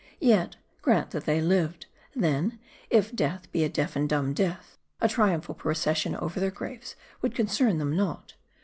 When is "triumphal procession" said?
5.07-6.15